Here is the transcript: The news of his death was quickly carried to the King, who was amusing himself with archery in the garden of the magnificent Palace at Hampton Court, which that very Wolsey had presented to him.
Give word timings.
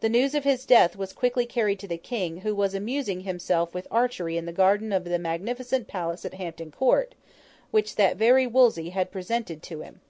The 0.00 0.08
news 0.08 0.34
of 0.34 0.42
his 0.42 0.66
death 0.66 0.96
was 0.96 1.12
quickly 1.12 1.46
carried 1.46 1.78
to 1.78 1.86
the 1.86 1.96
King, 1.96 2.38
who 2.38 2.56
was 2.56 2.74
amusing 2.74 3.20
himself 3.20 3.72
with 3.72 3.86
archery 3.88 4.36
in 4.36 4.46
the 4.46 4.52
garden 4.52 4.92
of 4.92 5.04
the 5.04 5.16
magnificent 5.16 5.86
Palace 5.86 6.24
at 6.24 6.34
Hampton 6.34 6.72
Court, 6.72 7.14
which 7.70 7.94
that 7.94 8.16
very 8.16 8.48
Wolsey 8.48 8.90
had 8.90 9.12
presented 9.12 9.62
to 9.62 9.82
him. 9.82 10.00